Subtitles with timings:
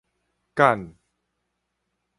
[0.55, 0.81] 𡢃